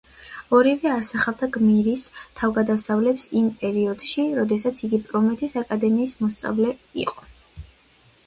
ორივე 0.59 0.91
ასახავდა 0.91 1.47
გმირის 1.57 2.05
თავგადასავლებს 2.39 3.27
იმ 3.41 3.51
პერიოდში, 3.63 4.25
როდესაც 4.39 4.83
იგი 4.87 5.01
პრომეთეს 5.11 5.53
აკადემიის 5.63 6.15
მოსწავლე 6.23 6.73
იყო. 7.05 7.29